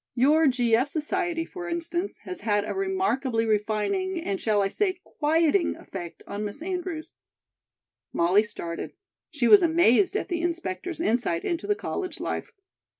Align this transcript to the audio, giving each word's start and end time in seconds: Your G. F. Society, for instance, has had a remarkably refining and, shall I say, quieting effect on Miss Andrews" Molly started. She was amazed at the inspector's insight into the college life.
Your 0.15 0.47
G. 0.47 0.75
F. 0.75 0.87
Society, 0.87 1.45
for 1.45 1.69
instance, 1.69 2.17
has 2.23 2.39
had 2.39 2.65
a 2.67 2.73
remarkably 2.73 3.45
refining 3.45 4.19
and, 4.19 4.41
shall 4.41 4.63
I 4.63 4.67
say, 4.67 4.99
quieting 5.03 5.75
effect 5.75 6.23
on 6.25 6.43
Miss 6.43 6.63
Andrews" 6.63 7.13
Molly 8.11 8.41
started. 8.41 8.93
She 9.29 9.47
was 9.47 9.61
amazed 9.61 10.15
at 10.15 10.27
the 10.27 10.41
inspector's 10.41 10.99
insight 10.99 11.45
into 11.45 11.67
the 11.67 11.75
college 11.75 12.19
life. 12.19 12.51